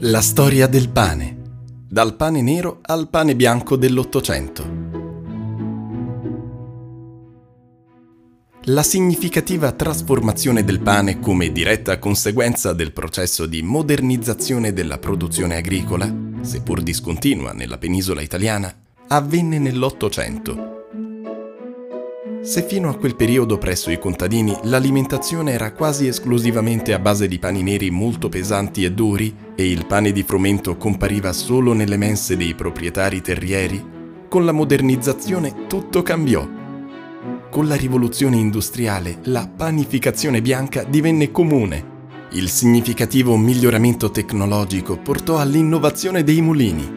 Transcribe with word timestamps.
La 0.00 0.20
storia 0.20 0.66
del 0.66 0.90
pane. 0.90 1.36
Dal 1.88 2.16
pane 2.16 2.42
nero 2.42 2.80
al 2.82 3.08
pane 3.08 3.34
bianco 3.34 3.76
dell'Ottocento. 3.76 4.64
La 8.64 8.82
significativa 8.82 9.72
trasformazione 9.72 10.64
del 10.64 10.80
pane 10.80 11.18
come 11.18 11.50
diretta 11.50 11.98
conseguenza 11.98 12.74
del 12.74 12.92
processo 12.92 13.46
di 13.46 13.62
modernizzazione 13.62 14.74
della 14.74 14.98
produzione 14.98 15.56
agricola, 15.56 16.14
seppur 16.42 16.82
discontinua 16.82 17.52
nella 17.52 17.78
penisola 17.78 18.20
italiana, 18.20 18.70
avvenne 19.08 19.58
nell'Ottocento 19.58 20.75
se 22.46 22.62
fino 22.62 22.88
a 22.88 22.94
quel 22.94 23.16
periodo 23.16 23.58
presso 23.58 23.90
i 23.90 23.98
contadini 23.98 24.56
l'alimentazione 24.62 25.50
era 25.50 25.72
quasi 25.72 26.06
esclusivamente 26.06 26.92
a 26.94 27.00
base 27.00 27.26
di 27.26 27.40
pani 27.40 27.64
neri 27.64 27.90
molto 27.90 28.28
pesanti 28.28 28.84
e 28.84 28.92
duri 28.92 29.34
e 29.56 29.68
il 29.68 29.84
pane 29.84 30.12
di 30.12 30.22
frumento 30.22 30.76
compariva 30.76 31.32
solo 31.32 31.72
nelle 31.72 31.96
mense 31.96 32.36
dei 32.36 32.54
proprietari 32.54 33.20
terrieri, 33.20 33.84
con 34.28 34.44
la 34.44 34.52
modernizzazione 34.52 35.66
tutto 35.66 36.02
cambiò. 36.02 36.48
Con 37.50 37.66
la 37.66 37.74
rivoluzione 37.74 38.36
industriale 38.36 39.18
la 39.24 39.48
panificazione 39.48 40.40
bianca 40.40 40.84
divenne 40.84 41.32
comune. 41.32 41.94
Il 42.30 42.48
significativo 42.48 43.36
miglioramento 43.36 44.12
tecnologico 44.12 44.96
portò 44.96 45.38
all'innovazione 45.38 46.22
dei 46.22 46.40
mulini 46.42 46.95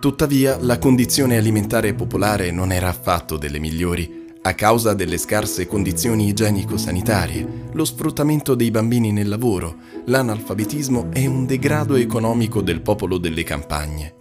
Tuttavia, 0.00 0.56
la 0.62 0.78
condizione 0.78 1.36
alimentare 1.36 1.92
popolare 1.92 2.50
non 2.50 2.72
era 2.72 2.88
affatto 2.88 3.36
delle 3.36 3.58
migliori 3.58 4.28
a 4.42 4.54
causa 4.54 4.94
delle 4.94 5.18
scarse 5.18 5.66
condizioni 5.66 6.26
igienico-sanitarie, 6.28 7.68
lo 7.72 7.84
sfruttamento 7.84 8.54
dei 8.54 8.70
bambini 8.70 9.12
nel 9.12 9.28
lavoro, 9.28 9.76
l'analfabetismo 10.06 11.10
e 11.12 11.26
un 11.26 11.44
degrado 11.44 11.96
economico 11.96 12.62
del 12.62 12.80
popolo 12.80 13.18
delle 13.18 13.42
campagne. 13.42 14.14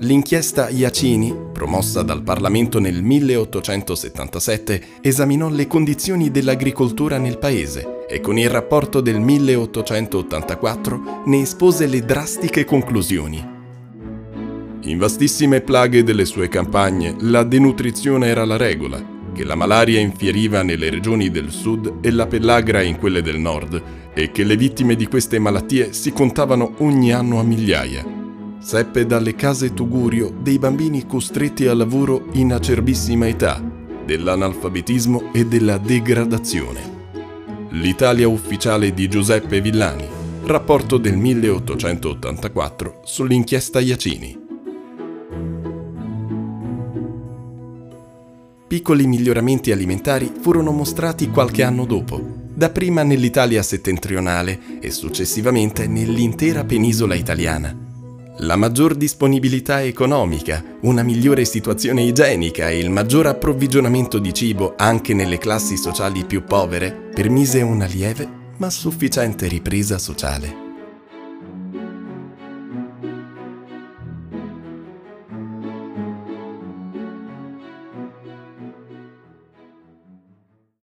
L'inchiesta 0.00 0.68
Iacini, 0.68 1.32
promossa 1.52 2.02
dal 2.02 2.24
Parlamento 2.24 2.80
nel 2.80 3.04
1877, 3.04 4.82
esaminò 5.00 5.48
le 5.48 5.68
condizioni 5.68 6.32
dell'agricoltura 6.32 7.18
nel 7.18 7.38
paese 7.38 8.04
e 8.08 8.20
con 8.20 8.36
il 8.36 8.50
rapporto 8.50 9.00
del 9.00 9.20
1884 9.20 11.22
ne 11.26 11.40
espose 11.40 11.86
le 11.86 12.04
drastiche 12.04 12.64
conclusioni. 12.64 13.51
In 14.84 14.98
vastissime 14.98 15.60
plaghe 15.60 16.02
delle 16.02 16.24
sue 16.24 16.48
campagne 16.48 17.14
la 17.20 17.44
denutrizione 17.44 18.26
era 18.26 18.44
la 18.44 18.56
regola, 18.56 19.00
che 19.32 19.44
la 19.44 19.54
malaria 19.54 20.00
infieriva 20.00 20.62
nelle 20.62 20.90
regioni 20.90 21.30
del 21.30 21.52
sud 21.52 21.98
e 22.00 22.10
la 22.10 22.26
pellagra 22.26 22.82
in 22.82 22.98
quelle 22.98 23.22
del 23.22 23.38
nord, 23.38 23.80
e 24.12 24.32
che 24.32 24.42
le 24.42 24.56
vittime 24.56 24.96
di 24.96 25.06
queste 25.06 25.38
malattie 25.38 25.92
si 25.92 26.12
contavano 26.12 26.74
ogni 26.78 27.12
anno 27.12 27.38
a 27.38 27.44
migliaia. 27.44 28.04
Seppe 28.58 29.06
dalle 29.06 29.36
case 29.36 29.72
Tugurio 29.72 30.34
dei 30.42 30.58
bambini 30.58 31.06
costretti 31.06 31.66
al 31.66 31.76
lavoro 31.76 32.26
in 32.32 32.52
acerbissima 32.52 33.28
età, 33.28 33.62
dell'analfabetismo 34.04 35.32
e 35.32 35.46
della 35.46 35.78
degradazione. 35.78 36.90
L'Italia 37.70 38.26
ufficiale 38.26 38.92
di 38.92 39.06
Giuseppe 39.08 39.60
Villani, 39.60 40.06
rapporto 40.44 40.98
del 40.98 41.16
1884 41.16 43.00
sull'inchiesta 43.04 43.78
Iacini. 43.78 44.41
Piccoli 48.72 49.06
miglioramenti 49.06 49.70
alimentari 49.70 50.32
furono 50.40 50.70
mostrati 50.70 51.28
qualche 51.28 51.62
anno 51.62 51.84
dopo, 51.84 52.18
dapprima 52.54 53.02
nell'Italia 53.02 53.62
settentrionale 53.62 54.80
e 54.80 54.90
successivamente 54.90 55.86
nell'intera 55.86 56.64
penisola 56.64 57.14
italiana. 57.14 57.76
La 58.38 58.56
maggior 58.56 58.94
disponibilità 58.94 59.82
economica, 59.82 60.64
una 60.84 61.02
migliore 61.02 61.44
situazione 61.44 62.02
igienica 62.02 62.70
e 62.70 62.78
il 62.78 62.88
maggior 62.88 63.26
approvvigionamento 63.26 64.18
di 64.18 64.32
cibo 64.32 64.72
anche 64.78 65.12
nelle 65.12 65.36
classi 65.36 65.76
sociali 65.76 66.24
più 66.24 66.42
povere 66.42 67.10
permise 67.12 67.60
una 67.60 67.84
lieve 67.84 68.26
ma 68.56 68.70
sufficiente 68.70 69.48
ripresa 69.48 69.98
sociale. 69.98 70.61